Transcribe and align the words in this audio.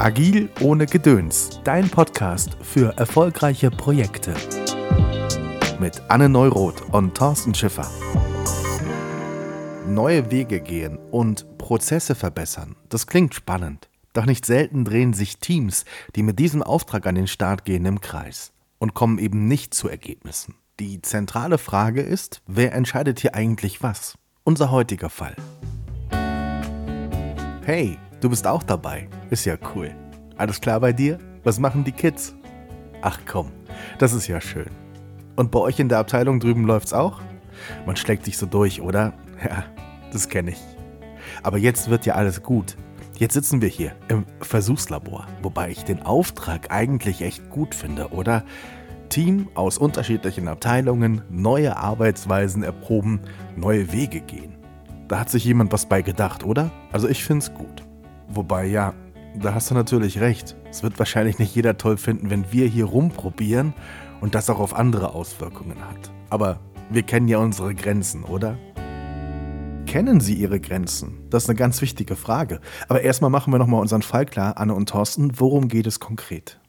Agil 0.00 0.48
ohne 0.62 0.86
Gedöns, 0.86 1.60
dein 1.62 1.90
Podcast 1.90 2.56
für 2.62 2.96
erfolgreiche 2.96 3.70
Projekte. 3.70 4.32
Mit 5.78 6.00
Anne 6.08 6.30
Neuroth 6.30 6.80
und 6.94 7.14
Thorsten 7.14 7.54
Schiffer. 7.54 7.86
Neue 9.86 10.30
Wege 10.30 10.62
gehen 10.62 10.98
und 11.10 11.58
Prozesse 11.58 12.14
verbessern, 12.14 12.76
das 12.88 13.06
klingt 13.08 13.34
spannend. 13.34 13.90
Doch 14.14 14.24
nicht 14.24 14.46
selten 14.46 14.86
drehen 14.86 15.12
sich 15.12 15.36
Teams, 15.36 15.84
die 16.16 16.22
mit 16.22 16.38
diesem 16.38 16.62
Auftrag 16.62 17.06
an 17.06 17.16
den 17.16 17.26
Start 17.26 17.66
gehen, 17.66 17.84
im 17.84 18.00
Kreis 18.00 18.52
und 18.78 18.94
kommen 18.94 19.18
eben 19.18 19.48
nicht 19.48 19.74
zu 19.74 19.90
Ergebnissen. 19.90 20.54
Die 20.78 21.02
zentrale 21.02 21.58
Frage 21.58 22.00
ist, 22.00 22.40
wer 22.46 22.72
entscheidet 22.72 23.20
hier 23.20 23.34
eigentlich 23.34 23.82
was? 23.82 24.16
Unser 24.44 24.70
heutiger 24.70 25.10
Fall. 25.10 25.36
Hey, 27.66 27.98
du 28.22 28.30
bist 28.30 28.46
auch 28.46 28.62
dabei. 28.62 29.06
Ist 29.30 29.44
ja 29.44 29.56
cool. 29.74 29.92
Alles 30.36 30.60
klar 30.60 30.80
bei 30.80 30.92
dir? 30.92 31.18
Was 31.44 31.60
machen 31.60 31.84
die 31.84 31.92
Kids? 31.92 32.34
Ach 33.00 33.18
komm, 33.26 33.52
das 33.98 34.12
ist 34.12 34.26
ja 34.26 34.40
schön. 34.40 34.70
Und 35.36 35.52
bei 35.52 35.60
euch 35.60 35.78
in 35.78 35.88
der 35.88 35.98
Abteilung 35.98 36.40
drüben 36.40 36.64
läuft's 36.64 36.92
auch? 36.92 37.20
Man 37.86 37.96
schlägt 37.96 38.24
sich 38.24 38.36
so 38.36 38.46
durch, 38.46 38.80
oder? 38.80 39.12
Ja, 39.42 39.64
das 40.12 40.28
kenne 40.28 40.50
ich. 40.50 40.60
Aber 41.42 41.56
jetzt 41.56 41.88
wird 41.88 42.04
ja 42.04 42.14
alles 42.14 42.42
gut. 42.42 42.76
Jetzt 43.16 43.32
sitzen 43.32 43.62
wir 43.62 43.68
hier 43.68 43.92
im 44.08 44.26
Versuchslabor, 44.42 45.26
wobei 45.40 45.70
ich 45.70 45.82
den 45.84 46.02
Auftrag 46.02 46.70
eigentlich 46.70 47.22
echt 47.22 47.48
gut 47.48 47.74
finde, 47.74 48.08
oder? 48.08 48.44
Team 49.08 49.48
aus 49.54 49.78
unterschiedlichen 49.78 50.46
Abteilungen, 50.46 51.22
neue 51.30 51.76
Arbeitsweisen 51.76 52.62
erproben, 52.62 53.20
neue 53.56 53.92
Wege 53.92 54.20
gehen. 54.20 54.56
Da 55.08 55.20
hat 55.20 55.30
sich 55.30 55.44
jemand 55.44 55.72
was 55.72 55.86
bei 55.86 56.02
gedacht, 56.02 56.44
oder? 56.44 56.70
Also 56.92 57.08
ich 57.08 57.24
find's 57.24 57.54
gut. 57.54 57.82
Wobei 58.28 58.66
ja, 58.66 58.92
da 59.34 59.54
hast 59.54 59.70
du 59.70 59.74
natürlich 59.74 60.20
recht. 60.20 60.56
Es 60.70 60.82
wird 60.82 60.98
wahrscheinlich 60.98 61.38
nicht 61.38 61.54
jeder 61.54 61.76
toll 61.76 61.96
finden, 61.96 62.30
wenn 62.30 62.52
wir 62.52 62.66
hier 62.66 62.86
rumprobieren 62.86 63.74
und 64.20 64.34
das 64.34 64.50
auch 64.50 64.58
auf 64.58 64.74
andere 64.74 65.14
Auswirkungen 65.14 65.78
hat. 65.88 66.10
Aber 66.30 66.60
wir 66.90 67.02
kennen 67.02 67.28
ja 67.28 67.38
unsere 67.38 67.74
Grenzen, 67.74 68.24
oder? 68.24 68.58
Kennen 69.86 70.20
Sie 70.20 70.34
Ihre 70.34 70.60
Grenzen? 70.60 71.18
Das 71.30 71.44
ist 71.44 71.48
eine 71.48 71.58
ganz 71.58 71.80
wichtige 71.80 72.14
Frage. 72.14 72.60
Aber 72.88 73.02
erstmal 73.02 73.30
machen 73.30 73.52
wir 73.52 73.58
nochmal 73.58 73.80
unseren 73.80 74.02
Fall 74.02 74.26
klar, 74.26 74.56
Anne 74.56 74.74
und 74.74 74.88
Thorsten. 74.88 75.40
Worum 75.40 75.68
geht 75.68 75.86
es 75.86 75.98
konkret? 75.98 76.59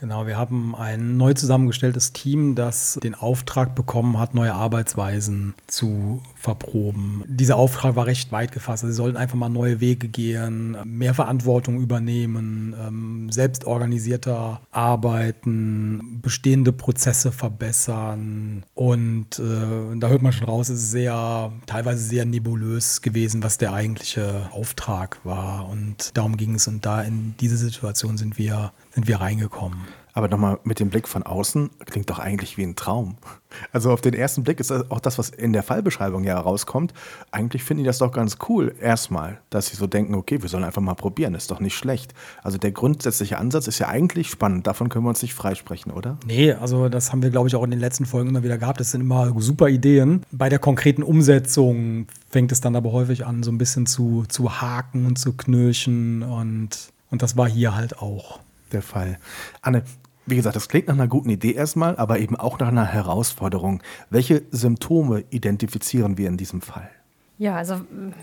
Genau, 0.00 0.26
wir 0.26 0.38
haben 0.38 0.74
ein 0.74 1.18
neu 1.18 1.34
zusammengestelltes 1.34 2.14
Team, 2.14 2.54
das 2.54 2.98
den 3.02 3.14
Auftrag 3.14 3.74
bekommen 3.74 4.18
hat, 4.18 4.34
neue 4.34 4.54
Arbeitsweisen 4.54 5.52
zu 5.66 6.22
verproben. 6.36 7.22
Dieser 7.26 7.56
Auftrag 7.56 7.96
war 7.96 8.06
recht 8.06 8.32
weit 8.32 8.50
gefasst. 8.50 8.82
Sie 8.82 8.94
sollten 8.94 9.18
einfach 9.18 9.36
mal 9.36 9.50
neue 9.50 9.80
Wege 9.80 10.08
gehen, 10.08 10.78
mehr 10.84 11.12
Verantwortung 11.12 11.82
übernehmen, 11.82 12.74
ähm, 12.80 13.30
selbstorganisierter 13.30 14.62
arbeiten, 14.70 16.20
bestehende 16.22 16.72
Prozesse 16.72 17.30
verbessern. 17.30 18.64
Und 18.72 19.38
äh, 19.38 19.98
da 19.98 20.08
hört 20.08 20.22
man 20.22 20.32
schon 20.32 20.46
raus, 20.46 20.70
es 20.70 20.80
ist 20.80 20.90
sehr, 20.92 21.52
teilweise 21.66 22.02
sehr 22.02 22.24
nebulös 22.24 23.02
gewesen, 23.02 23.42
was 23.42 23.58
der 23.58 23.74
eigentliche 23.74 24.48
Auftrag 24.52 25.18
war. 25.24 25.68
Und 25.68 26.16
darum 26.16 26.38
ging 26.38 26.54
es. 26.54 26.66
Und 26.68 26.86
da 26.86 27.02
in 27.02 27.34
diese 27.38 27.58
Situation 27.58 28.16
sind 28.16 28.38
wir, 28.38 28.72
sind 28.92 29.08
wir 29.08 29.20
reingekommen. 29.20 29.80
Aber 30.12 30.28
nochmal 30.28 30.58
mit 30.64 30.80
dem 30.80 30.90
Blick 30.90 31.06
von 31.06 31.22
außen 31.22 31.70
klingt 31.86 32.10
doch 32.10 32.18
eigentlich 32.18 32.56
wie 32.56 32.64
ein 32.64 32.74
Traum. 32.74 33.16
Also 33.72 33.92
auf 33.92 34.00
den 34.00 34.14
ersten 34.14 34.42
Blick 34.42 34.60
ist 34.60 34.72
auch 34.72 35.00
das, 35.00 35.18
was 35.18 35.30
in 35.30 35.52
der 35.52 35.62
Fallbeschreibung 35.62 36.24
ja 36.24 36.34
herauskommt. 36.34 36.92
Eigentlich 37.30 37.62
finden 37.62 37.84
die 37.84 37.86
das 37.86 37.98
doch 37.98 38.12
ganz 38.12 38.38
cool, 38.48 38.74
erstmal, 38.80 39.40
dass 39.50 39.68
sie 39.68 39.76
so 39.76 39.86
denken, 39.86 40.14
okay, 40.14 40.42
wir 40.42 40.48
sollen 40.48 40.64
einfach 40.64 40.82
mal 40.82 40.94
probieren, 40.94 41.34
ist 41.34 41.50
doch 41.50 41.60
nicht 41.60 41.76
schlecht. 41.76 42.14
Also 42.42 42.58
der 42.58 42.72
grundsätzliche 42.72 43.38
Ansatz 43.38 43.68
ist 43.68 43.78
ja 43.78 43.88
eigentlich 43.88 44.30
spannend, 44.30 44.66
davon 44.66 44.88
können 44.88 45.04
wir 45.04 45.10
uns 45.10 45.22
nicht 45.22 45.34
freisprechen, 45.34 45.92
oder? 45.92 46.16
Nee, 46.26 46.52
also 46.52 46.88
das 46.88 47.12
haben 47.12 47.22
wir, 47.22 47.30
glaube 47.30 47.48
ich, 47.48 47.54
auch 47.54 47.64
in 47.64 47.70
den 47.70 47.80
letzten 47.80 48.06
Folgen 48.06 48.30
immer 48.30 48.42
wieder 48.42 48.58
gehabt. 48.58 48.80
Das 48.80 48.90
sind 48.90 49.00
immer 49.00 49.32
super 49.40 49.68
Ideen. 49.68 50.24
Bei 50.32 50.48
der 50.48 50.58
konkreten 50.58 51.02
Umsetzung 51.02 52.06
fängt 52.28 52.52
es 52.52 52.60
dann 52.60 52.76
aber 52.76 52.92
häufig 52.92 53.26
an, 53.26 53.42
so 53.42 53.50
ein 53.50 53.58
bisschen 53.58 53.86
zu, 53.86 54.24
zu 54.28 54.60
haken 54.60 55.06
und 55.06 55.18
zu 55.18 55.32
knirschen 55.32 56.22
und, 56.22 56.90
und 57.10 57.22
das 57.22 57.36
war 57.36 57.48
hier 57.48 57.74
halt 57.74 57.98
auch 57.98 58.40
der 58.70 58.82
Fall. 58.82 59.18
Anne, 59.62 59.84
wie 60.26 60.36
gesagt, 60.36 60.56
das 60.56 60.68
klingt 60.68 60.88
nach 60.88 60.94
einer 60.94 61.08
guten 61.08 61.30
Idee 61.30 61.52
erstmal, 61.52 61.96
aber 61.96 62.18
eben 62.18 62.36
auch 62.36 62.58
nach 62.58 62.68
einer 62.68 62.86
Herausforderung. 62.86 63.82
Welche 64.10 64.42
Symptome 64.50 65.24
identifizieren 65.30 66.18
wir 66.18 66.28
in 66.28 66.36
diesem 66.36 66.60
Fall? 66.60 66.90
Ja, 67.40 67.56
also 67.56 67.80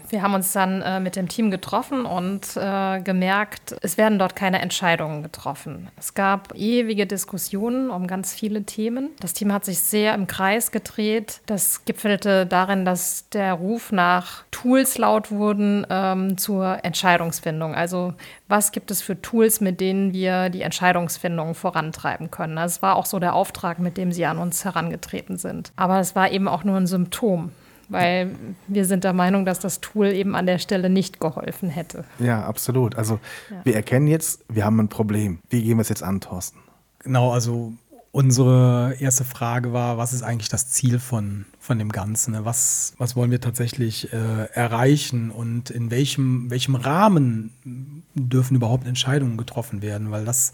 wir 0.09 0.21
haben 0.21 0.35
uns 0.35 0.53
dann 0.53 0.83
äh, 0.83 0.99
mit 0.99 1.15
dem 1.15 1.27
Team 1.27 1.49
getroffen 1.49 2.05
und 2.05 2.55
äh, 2.55 3.01
gemerkt, 3.01 3.75
es 3.81 3.97
werden 3.97 4.19
dort 4.19 4.35
keine 4.35 4.61
Entscheidungen 4.61 5.23
getroffen. 5.23 5.89
Es 5.97 6.13
gab 6.13 6.53
ewige 6.53 7.07
Diskussionen 7.07 7.89
um 7.89 8.05
ganz 8.05 8.35
viele 8.35 8.61
Themen. 8.61 9.09
Das 9.19 9.33
Team 9.33 9.51
hat 9.51 9.65
sich 9.65 9.79
sehr 9.79 10.13
im 10.13 10.27
Kreis 10.27 10.69
gedreht. 10.69 11.41
Das 11.47 11.83
gipfelte 11.83 12.45
darin, 12.45 12.85
dass 12.85 13.27
der 13.29 13.53
Ruf 13.53 13.91
nach 13.91 14.43
Tools 14.51 14.99
laut 14.99 15.31
wurden 15.31 15.87
ähm, 15.89 16.37
zur 16.37 16.85
Entscheidungsfindung. 16.85 17.73
Also 17.73 18.13
was 18.47 18.71
gibt 18.71 18.91
es 18.91 19.01
für 19.01 19.19
Tools, 19.19 19.61
mit 19.61 19.81
denen 19.81 20.13
wir 20.13 20.49
die 20.49 20.61
Entscheidungsfindung 20.61 21.55
vorantreiben 21.55 22.29
können. 22.29 22.55
Das 22.55 22.83
war 22.83 22.95
auch 22.95 23.07
so 23.07 23.17
der 23.17 23.33
Auftrag, 23.33 23.79
mit 23.79 23.97
dem 23.97 24.11
sie 24.11 24.27
an 24.27 24.37
uns 24.37 24.63
herangetreten 24.63 25.37
sind. 25.37 25.71
Aber 25.75 25.99
es 25.99 26.15
war 26.15 26.29
eben 26.29 26.47
auch 26.47 26.63
nur 26.63 26.77
ein 26.77 26.85
Symptom 26.85 27.51
weil 27.89 28.35
wir 28.67 28.85
sind 28.85 29.03
der 29.03 29.13
Meinung, 29.13 29.45
dass 29.45 29.59
das 29.59 29.81
Tool 29.81 30.07
eben 30.07 30.35
an 30.35 30.45
der 30.45 30.59
Stelle 30.59 30.89
nicht 30.89 31.19
geholfen 31.19 31.69
hätte. 31.69 32.05
Ja, 32.19 32.45
absolut. 32.45 32.95
Also 32.95 33.19
ja. 33.49 33.61
wir 33.63 33.75
erkennen 33.75 34.07
jetzt, 34.07 34.43
wir 34.49 34.65
haben 34.65 34.79
ein 34.79 34.89
Problem. 34.89 35.39
Wie 35.49 35.63
gehen 35.63 35.77
wir 35.77 35.81
es 35.81 35.89
jetzt 35.89 36.03
an, 36.03 36.21
Thorsten? 36.21 36.59
Genau, 36.99 37.31
also 37.31 37.73
unsere 38.11 38.95
erste 38.99 39.23
Frage 39.23 39.73
war, 39.73 39.97
was 39.97 40.11
ist 40.11 40.23
eigentlich 40.23 40.49
das 40.49 40.69
Ziel 40.69 40.99
von, 40.99 41.45
von 41.59 41.77
dem 41.77 41.91
Ganzen? 41.91 42.31
Ne? 42.31 42.45
Was, 42.45 42.93
was 42.97 43.15
wollen 43.15 43.31
wir 43.31 43.41
tatsächlich 43.41 44.11
äh, 44.11 44.45
erreichen 44.53 45.29
und 45.29 45.69
in 45.69 45.91
welchem, 45.91 46.49
welchem 46.49 46.75
Rahmen 46.75 48.03
dürfen 48.15 48.55
überhaupt 48.55 48.87
Entscheidungen 48.87 49.37
getroffen 49.37 49.81
werden? 49.81 50.11
Weil 50.11 50.25
das 50.25 50.51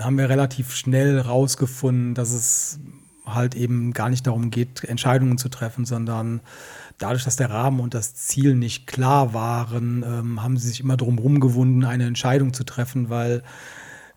haben 0.00 0.18
wir 0.18 0.28
relativ 0.28 0.74
schnell 0.74 1.20
rausgefunden, 1.20 2.14
dass 2.14 2.30
es 2.32 2.80
halt 3.26 3.54
eben 3.54 3.92
gar 3.92 4.08
nicht 4.08 4.26
darum 4.26 4.50
geht, 4.50 4.84
Entscheidungen 4.84 5.38
zu 5.38 5.48
treffen, 5.48 5.84
sondern 5.84 6.40
dadurch, 6.98 7.24
dass 7.24 7.36
der 7.36 7.50
Rahmen 7.50 7.80
und 7.80 7.94
das 7.94 8.14
Ziel 8.14 8.54
nicht 8.54 8.86
klar 8.86 9.34
waren, 9.34 10.04
ähm, 10.06 10.42
haben 10.42 10.56
sie 10.56 10.68
sich 10.68 10.80
immer 10.80 10.96
darum 10.96 11.18
rumgewunden, 11.18 11.84
eine 11.84 12.06
Entscheidung 12.06 12.54
zu 12.54 12.64
treffen, 12.64 13.10
weil 13.10 13.42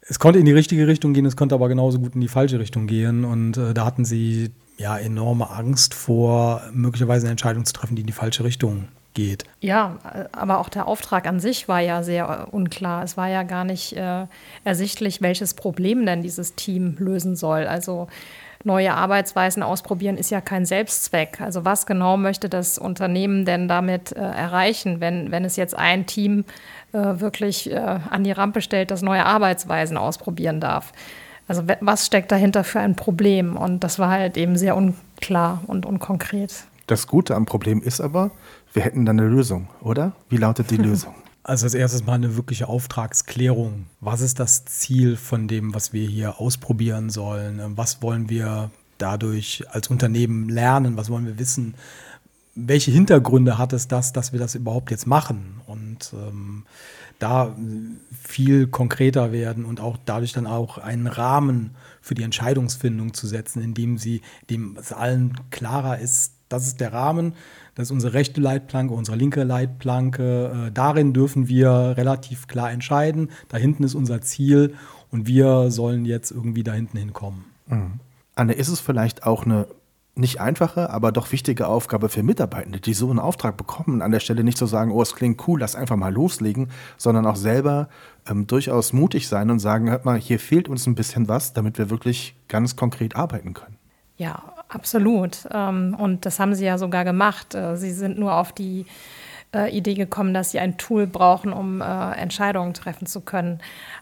es 0.01 0.19
konnte 0.19 0.39
in 0.39 0.45
die 0.45 0.53
richtige 0.53 0.87
Richtung 0.87 1.13
gehen, 1.13 1.25
es 1.25 1.35
konnte 1.35 1.55
aber 1.55 1.69
genauso 1.69 1.99
gut 1.99 2.15
in 2.15 2.21
die 2.21 2.27
falsche 2.27 2.59
Richtung 2.59 2.87
gehen. 2.87 3.25
Und 3.25 3.57
äh, 3.57 3.73
da 3.73 3.85
hatten 3.85 4.05
sie 4.05 4.51
ja 4.77 4.97
enorme 4.97 5.49
Angst 5.49 5.93
vor, 5.93 6.61
möglicherweise 6.73 7.27
eine 7.27 7.31
Entscheidung 7.31 7.65
zu 7.65 7.73
treffen, 7.73 7.95
die 7.95 8.01
in 8.01 8.07
die 8.07 8.13
falsche 8.13 8.43
Richtung 8.43 8.87
geht. 9.13 9.43
Ja, 9.59 9.97
aber 10.31 10.59
auch 10.59 10.69
der 10.69 10.87
Auftrag 10.87 11.27
an 11.27 11.39
sich 11.39 11.67
war 11.67 11.81
ja 11.81 12.03
sehr 12.03 12.47
äh, 12.47 12.55
unklar. 12.55 13.03
Es 13.03 13.17
war 13.17 13.27
ja 13.27 13.43
gar 13.43 13.65
nicht 13.65 13.93
äh, 13.93 14.25
ersichtlich, 14.63 15.21
welches 15.21 15.53
Problem 15.53 16.05
denn 16.05 16.21
dieses 16.21 16.55
Team 16.55 16.95
lösen 16.99 17.35
soll. 17.35 17.67
Also 17.67 18.07
neue 18.63 18.93
Arbeitsweisen 18.93 19.63
ausprobieren 19.63 20.17
ist 20.17 20.31
ja 20.31 20.41
kein 20.41 20.65
Selbstzweck. 20.65 21.39
Also 21.41 21.65
was 21.65 21.85
genau 21.85 22.17
möchte 22.17 22.49
das 22.49 22.77
Unternehmen 22.77 23.45
denn 23.45 23.67
damit 23.67 24.11
äh, 24.11 24.19
erreichen, 24.19 24.99
wenn, 24.99 25.31
wenn 25.31 25.45
es 25.45 25.55
jetzt 25.55 25.77
ein 25.77 26.05
Team 26.05 26.45
äh, 26.91 26.97
wirklich 26.97 27.71
äh, 27.71 27.77
an 27.77 28.23
die 28.23 28.31
Rampe 28.31 28.61
stellt, 28.61 28.91
das 28.91 29.01
neue 29.01 29.25
Arbeitsweisen 29.25 29.97
ausprobieren 29.97 30.59
darf? 30.59 30.91
Also 31.47 31.63
was 31.79 32.05
steckt 32.05 32.31
dahinter 32.31 32.63
für 32.63 32.79
ein 32.79 32.95
Problem? 32.95 33.57
Und 33.57 33.83
das 33.83 33.97
war 33.97 34.09
halt 34.09 34.37
eben 34.37 34.55
sehr 34.55 34.75
unklar 34.75 35.63
und 35.65 35.85
unkonkret. 35.85 36.53
Das 36.85 37.07
Gute 37.07 37.35
am 37.35 37.45
Problem 37.45 37.81
ist 37.81 38.01
aber, 38.01 38.31
wir 38.73 38.83
hätten 38.83 39.05
dann 39.05 39.19
eine 39.19 39.27
Lösung, 39.27 39.67
oder? 39.81 40.11
Wie 40.29 40.37
lautet 40.37 40.69
die 40.69 40.77
Lösung? 40.77 41.15
Also 41.43 41.65
als 41.65 41.73
erstes 41.73 42.05
mal 42.05 42.13
eine 42.13 42.35
wirkliche 42.35 42.67
Auftragsklärung. 42.67 43.85
Was 44.01 44.21
ist 44.21 44.39
das 44.39 44.65
Ziel 44.65 45.15
von 45.15 45.47
dem, 45.47 45.73
was 45.73 45.93
wir 45.93 46.07
hier 46.07 46.39
ausprobieren 46.39 47.09
sollen? 47.09 47.77
Was 47.77 48.01
wollen 48.01 48.29
wir 48.29 48.71
dadurch 48.97 49.63
als 49.69 49.87
Unternehmen 49.87 50.49
lernen? 50.49 50.97
Was 50.97 51.09
wollen 51.09 51.25
wir 51.25 51.39
wissen? 51.39 51.75
Welche 52.67 52.91
Hintergründe 52.91 53.57
hat 53.57 53.73
es 53.73 53.87
das, 53.87 54.13
dass 54.13 54.31
wir 54.33 54.39
das 54.39 54.55
überhaupt 54.55 54.91
jetzt 54.91 55.07
machen? 55.07 55.61
Und 55.65 56.13
ähm, 56.13 56.65
da 57.19 57.55
viel 58.23 58.67
konkreter 58.67 59.31
werden 59.31 59.65
und 59.65 59.81
auch 59.81 59.97
dadurch 60.05 60.31
dann 60.33 60.47
auch 60.47 60.77
einen 60.77 61.07
Rahmen 61.07 61.71
für 62.01 62.15
die 62.15 62.23
Entscheidungsfindung 62.23 63.13
zu 63.13 63.27
setzen, 63.27 63.61
indem 63.61 63.97
sie, 63.97 64.21
dem 64.49 64.77
es 64.79 64.93
allen 64.93 65.33
klarer 65.51 65.99
ist, 65.99 66.33
das 66.47 66.65
ist 66.65 66.79
der 66.79 66.93
Rahmen, 66.93 67.33
das 67.75 67.87
ist 67.87 67.91
unsere 67.91 68.13
rechte 68.13 68.41
Leitplanke, 68.41 68.93
unsere 68.93 69.17
linke 69.17 69.43
Leitplanke. 69.43 70.67
Äh, 70.67 70.71
darin 70.71 71.13
dürfen 71.13 71.47
wir 71.47 71.69
relativ 71.95 72.47
klar 72.47 72.71
entscheiden. 72.71 73.29
Da 73.49 73.57
hinten 73.57 73.83
ist 73.83 73.95
unser 73.95 74.21
Ziel 74.21 74.73
und 75.11 75.27
wir 75.27 75.69
sollen 75.69 76.05
jetzt 76.05 76.31
irgendwie 76.31 76.63
da 76.63 76.73
hinten 76.73 76.97
hinkommen. 76.97 77.45
Mhm. 77.67 77.99
Anne, 78.35 78.53
ist 78.53 78.69
es 78.69 78.79
vielleicht 78.79 79.25
auch 79.25 79.45
eine 79.45 79.67
nicht 80.19 80.39
einfache, 80.39 80.89
aber 80.89 81.11
doch 81.11 81.31
wichtige 81.31 81.67
Aufgabe 81.67 82.09
für 82.09 82.23
Mitarbeitende, 82.23 82.79
die 82.79 82.93
so 82.93 83.09
einen 83.09 83.19
Auftrag 83.19 83.57
bekommen, 83.57 84.01
an 84.01 84.11
der 84.11 84.19
Stelle 84.19 84.43
nicht 84.43 84.57
zu 84.57 84.65
sagen, 84.65 84.91
oh, 84.91 85.01
es 85.01 85.15
klingt 85.15 85.47
cool, 85.47 85.59
lass 85.59 85.75
einfach 85.75 85.95
mal 85.95 86.13
loslegen, 86.13 86.69
sondern 86.97 87.25
auch 87.25 87.35
selber 87.35 87.89
ähm, 88.29 88.47
durchaus 88.47 88.93
mutig 88.93 89.27
sein 89.27 89.49
und 89.49 89.59
sagen, 89.59 89.89
hört 89.89 90.05
mal, 90.05 90.19
hier 90.19 90.39
fehlt 90.39 90.69
uns 90.69 90.85
ein 90.87 90.95
bisschen 90.95 91.27
was, 91.27 91.53
damit 91.53 91.77
wir 91.77 91.89
wirklich 91.89 92.35
ganz 92.47 92.75
konkret 92.75 93.15
arbeiten 93.15 93.53
können. 93.53 93.77
Ja, 94.17 94.53
absolut. 94.67 95.47
Ähm, 95.51 95.95
und 95.97 96.25
das 96.25 96.39
haben 96.39 96.53
sie 96.53 96.65
ja 96.65 96.77
sogar 96.77 97.05
gemacht. 97.05 97.55
Äh, 97.55 97.77
sie 97.77 97.91
sind 97.91 98.19
nur 98.19 98.35
auf 98.35 98.51
die 98.51 98.85
äh, 99.53 99.75
Idee 99.75 99.95
gekommen, 99.95 100.33
dass 100.33 100.51
sie 100.51 100.59
ein 100.59 100.77
Tool 100.77 101.07
brauchen, 101.07 101.53
um 101.53 101.81
äh, 101.81 102.11
Entscheidungen 102.13 102.73
treffen 102.73 103.05
zu 103.05 103.21
können. 103.21 103.59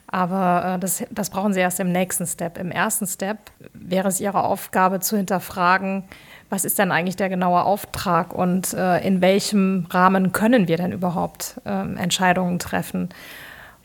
Aber 0.07 0.75
äh, 0.75 0.79
das, 0.79 1.03
das 1.11 1.29
brauchen 1.29 1.53
sie 1.53 1.59
erst 1.59 1.79
im 1.79 1.91
nächsten 1.91 2.25
Step. 2.25 2.57
Im 2.57 2.71
ersten 2.71 3.07
Step 3.07 3.37
wäre 3.73 4.07
es 4.07 4.19
ihre 4.19 4.43
Aufgabe 4.43 4.99
zu 4.99 5.17
hinterfragen, 5.17 6.03
was 6.49 6.65
ist 6.65 6.79
denn 6.79 6.91
eigentlich 6.91 7.15
der 7.17 7.29
genaue 7.29 7.63
Auftrag 7.63 8.33
und 8.33 8.73
äh, 8.73 9.05
in 9.05 9.21
welchem 9.21 9.87
Rahmen 9.89 10.31
können 10.31 10.67
wir 10.67 10.77
denn 10.77 10.91
überhaupt 10.91 11.59
ähm, 11.65 11.97
Entscheidungen 11.97 12.59
treffen. 12.59 13.09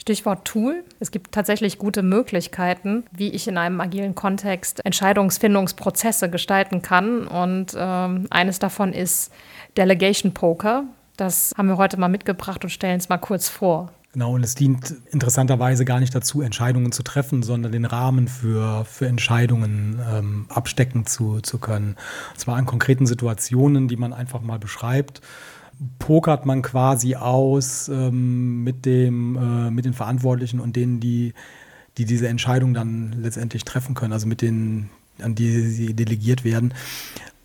Stichwort 0.02 0.44
Tool. 0.44 0.82
Es 0.98 1.12
gibt 1.12 1.30
tatsächlich 1.30 1.78
gute 1.78 2.02
Möglichkeiten, 2.02 3.04
wie 3.12 3.30
ich 3.30 3.46
in 3.46 3.56
einem 3.56 3.80
agilen 3.80 4.16
Kontext 4.16 4.84
Entscheidungsfindungsprozesse 4.84 6.28
gestalten 6.28 6.82
kann. 6.82 7.28
Und 7.28 7.76
ähm, 7.76 8.26
eines 8.30 8.58
davon 8.58 8.92
ist 8.92 9.32
Delegation 9.76 10.34
Poker. 10.34 10.84
Das 11.16 11.54
haben 11.56 11.68
wir 11.68 11.76
heute 11.76 11.98
mal 11.98 12.08
mitgebracht 12.08 12.64
und 12.64 12.70
stellen 12.70 12.98
es 12.98 13.08
mal 13.08 13.18
kurz 13.18 13.48
vor. 13.48 13.92
Genau, 14.12 14.34
und 14.34 14.44
es 14.44 14.54
dient 14.54 14.94
interessanterweise 15.10 15.86
gar 15.86 15.98
nicht 15.98 16.14
dazu, 16.14 16.42
Entscheidungen 16.42 16.92
zu 16.92 17.02
treffen, 17.02 17.42
sondern 17.42 17.72
den 17.72 17.86
Rahmen 17.86 18.28
für, 18.28 18.84
für 18.84 19.06
Entscheidungen 19.06 20.00
ähm, 20.06 20.46
abstecken 20.50 21.06
zu, 21.06 21.40
zu 21.40 21.58
können. 21.58 21.96
Und 22.32 22.40
zwar 22.40 22.58
in 22.58 22.66
konkreten 22.66 23.06
Situationen, 23.06 23.88
die 23.88 23.96
man 23.96 24.12
einfach 24.12 24.42
mal 24.42 24.58
beschreibt. 24.58 25.22
Pokert 25.98 26.44
man 26.44 26.60
quasi 26.60 27.14
aus 27.14 27.88
ähm, 27.88 28.62
mit, 28.64 28.84
dem, 28.84 29.36
äh, 29.36 29.70
mit 29.70 29.86
den 29.86 29.94
Verantwortlichen 29.94 30.60
und 30.60 30.76
denen, 30.76 31.00
die, 31.00 31.32
die 31.96 32.04
diese 32.04 32.28
Entscheidung 32.28 32.74
dann 32.74 33.12
letztendlich 33.12 33.64
treffen 33.64 33.94
können, 33.94 34.12
also 34.12 34.26
mit 34.26 34.42
denen, 34.42 34.90
an 35.22 35.34
die 35.34 35.62
sie 35.62 35.94
delegiert 35.94 36.44
werden 36.44 36.74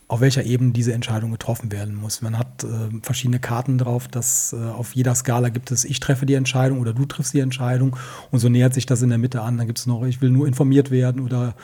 auf 0.10 0.22
welcher 0.22 0.44
Ebene 0.44 0.72
diese 0.72 0.94
Entscheidung 0.94 1.32
getroffen 1.32 1.72
werden 1.72 1.94
muss. 1.94 2.22
Man 2.22 2.38
hat 2.38 2.64
äh, 2.64 2.68
verschiedene 3.02 3.40
Karten 3.40 3.78
drauf, 3.78 4.08
dass 4.08 4.54
äh, 4.54 4.56
auf 4.56 4.96
jeder 4.96 5.14
Skala 5.16 5.50
gibt 5.50 5.70
es, 5.72 5.84
ich 5.84 6.00
treffe 6.00 6.26
die 6.26 6.36
Entscheidung 6.36 6.80
oder 6.80 6.94
du 6.94 7.06
triffst 7.06 7.34
die 7.34 7.42
Entscheidung 7.42 7.98
und 8.32 8.40
so 8.40 8.48
nähert 8.48 8.74
sich 8.74 8.86
das 8.86 9.02
in 9.02 9.10
der 9.10 9.18
Mitte 9.18 9.42
an. 9.42 9.58
Dann 9.58 9.68
gibt 9.68 9.80
es 9.80 9.86
noch, 9.86 10.06
ich 10.06 10.22
will 10.22 10.30
nur 10.30 10.48
informiert 10.48 10.92
werden 10.92 11.22
oder 11.22 11.56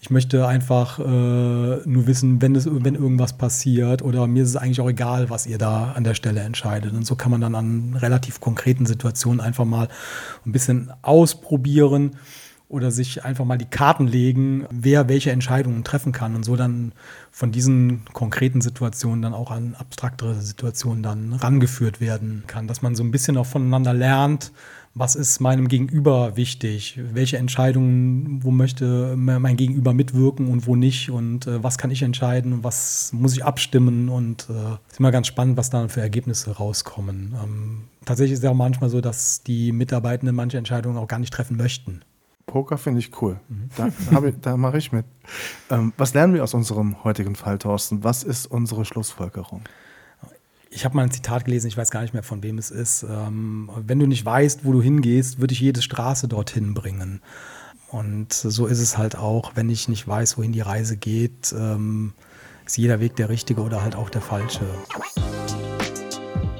ich 0.00 0.10
möchte 0.10 0.46
einfach 0.46 1.00
äh, 1.00 1.02
nur 1.02 2.06
wissen, 2.06 2.40
wenn, 2.40 2.54
es, 2.54 2.68
wenn 2.70 2.94
irgendwas 2.94 3.36
passiert 3.36 4.00
oder 4.00 4.28
mir 4.28 4.44
ist 4.44 4.50
es 4.50 4.56
eigentlich 4.56 4.80
auch 4.80 4.88
egal, 4.88 5.28
was 5.28 5.48
ihr 5.48 5.58
da 5.58 5.90
an 5.92 6.04
der 6.04 6.14
Stelle 6.14 6.40
entscheidet. 6.42 6.92
Und 6.92 7.04
so 7.04 7.16
kann 7.16 7.32
man 7.32 7.40
dann 7.40 7.56
an 7.56 7.96
relativ 7.96 8.40
konkreten 8.40 8.86
Situationen 8.86 9.40
einfach 9.40 9.64
mal 9.64 9.88
ein 10.46 10.52
bisschen 10.52 10.92
ausprobieren 11.02 12.12
oder 12.68 12.90
sich 12.90 13.24
einfach 13.24 13.44
mal 13.44 13.56
die 13.56 13.64
Karten 13.64 14.06
legen, 14.06 14.66
wer 14.70 15.08
welche 15.08 15.30
Entscheidungen 15.30 15.84
treffen 15.84 16.12
kann 16.12 16.34
und 16.34 16.44
so 16.44 16.54
dann 16.54 16.92
von 17.30 17.50
diesen 17.50 18.04
konkreten 18.12 18.60
Situationen 18.60 19.22
dann 19.22 19.34
auch 19.34 19.50
an 19.50 19.74
abstraktere 19.78 20.34
Situationen 20.34 21.02
dann 21.02 21.32
rangeführt 21.32 22.00
werden 22.00 22.44
kann, 22.46 22.68
dass 22.68 22.82
man 22.82 22.94
so 22.94 23.02
ein 23.02 23.10
bisschen 23.10 23.38
auch 23.38 23.46
voneinander 23.46 23.94
lernt, 23.94 24.52
was 24.94 25.14
ist 25.14 25.40
meinem 25.40 25.68
Gegenüber 25.68 26.36
wichtig, 26.36 26.98
welche 27.12 27.38
Entscheidungen, 27.38 28.42
wo 28.42 28.50
möchte 28.50 29.14
mein 29.16 29.56
Gegenüber 29.56 29.94
mitwirken 29.94 30.48
und 30.48 30.66
wo 30.66 30.76
nicht 30.76 31.10
und 31.10 31.46
äh, 31.46 31.62
was 31.62 31.78
kann 31.78 31.90
ich 31.90 32.02
entscheiden 32.02 32.52
und 32.52 32.64
was 32.64 33.12
muss 33.12 33.34
ich 33.34 33.44
abstimmen 33.44 34.08
und 34.08 34.42
es 34.42 34.48
äh, 34.50 34.76
ist 34.90 34.98
immer 34.98 35.12
ganz 35.12 35.28
spannend, 35.28 35.56
was 35.56 35.70
da 35.70 35.88
für 35.88 36.00
Ergebnisse 36.00 36.50
rauskommen. 36.50 37.34
Ähm, 37.42 37.84
tatsächlich 38.04 38.34
ist 38.34 38.44
es 38.44 38.50
auch 38.50 38.54
manchmal 38.54 38.90
so, 38.90 39.00
dass 39.00 39.42
die 39.42 39.72
Mitarbeitenden 39.72 40.34
manche 40.34 40.58
Entscheidungen 40.58 40.98
auch 40.98 41.08
gar 41.08 41.18
nicht 41.18 41.32
treffen 41.32 41.56
möchten. 41.56 42.02
Poker 42.48 42.78
finde 42.78 42.98
ich 42.98 43.22
cool. 43.22 43.38
Mhm. 43.48 43.68
Da, 43.76 43.90
da 44.40 44.56
mache 44.56 44.78
ich 44.78 44.90
mit. 44.90 45.06
Ähm, 45.70 45.92
was 45.96 46.14
lernen 46.14 46.34
wir 46.34 46.42
aus 46.42 46.54
unserem 46.54 47.04
heutigen 47.04 47.36
Fall, 47.36 47.58
Thorsten? 47.58 48.02
Was 48.02 48.24
ist 48.24 48.46
unsere 48.46 48.84
Schlussfolgerung? 48.84 49.62
Ich 50.70 50.84
habe 50.84 50.96
mal 50.96 51.02
ein 51.02 51.10
Zitat 51.10 51.44
gelesen, 51.44 51.68
ich 51.68 51.76
weiß 51.76 51.90
gar 51.90 52.02
nicht 52.02 52.12
mehr, 52.12 52.24
von 52.24 52.42
wem 52.42 52.58
es 52.58 52.70
ist. 52.70 53.04
Ähm, 53.04 53.70
wenn 53.86 54.00
du 54.00 54.06
nicht 54.06 54.24
weißt, 54.24 54.64
wo 54.64 54.72
du 54.72 54.82
hingehst, 54.82 55.40
würde 55.40 55.52
ich 55.52 55.60
jede 55.60 55.80
Straße 55.80 56.26
dorthin 56.26 56.74
bringen. 56.74 57.20
Und 57.90 58.32
so 58.32 58.66
ist 58.66 58.80
es 58.80 58.98
halt 58.98 59.16
auch, 59.16 59.52
wenn 59.54 59.70
ich 59.70 59.88
nicht 59.88 60.06
weiß, 60.06 60.36
wohin 60.36 60.52
die 60.52 60.60
Reise 60.60 60.96
geht, 60.96 61.54
ähm, 61.56 62.12
ist 62.66 62.76
jeder 62.76 63.00
Weg 63.00 63.16
der 63.16 63.28
richtige 63.28 63.62
oder 63.62 63.82
halt 63.82 63.94
auch 63.94 64.10
der 64.10 64.20
falsche. 64.20 64.66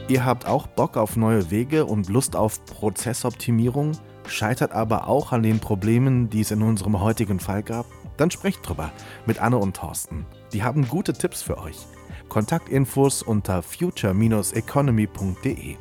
Ihr 0.09 0.25
habt 0.25 0.47
auch 0.47 0.67
Bock 0.67 0.97
auf 0.97 1.17
neue 1.17 1.51
Wege 1.51 1.85
und 1.85 2.09
Lust 2.09 2.35
auf 2.35 2.65
Prozessoptimierung? 2.65 3.93
Scheitert 4.31 4.73
aber 4.73 5.09
auch 5.09 5.33
an 5.33 5.43
den 5.43 5.61
Problemen, 5.61 6.31
die 6.31 6.41
es 6.41 6.51
in 6.51 6.63
unserem 6.63 6.99
heutigen 7.01 7.41
Fall 7.41 7.63
gab? 7.63 7.87
Dann 8.17 8.31
sprecht 8.31 8.67
drüber 8.69 8.91
mit 9.27 9.41
Anne 9.41 9.59
und 9.59 9.77
Thorsten. 9.77 10.25
Die 10.53 10.63
haben 10.63 10.89
gute 10.89 11.13
Tipps 11.13 11.43
für 11.43 11.59
euch. 11.59 11.77
Kontaktinfos 12.29 13.23
unter 13.23 13.63
future-economy.de. 13.63 15.77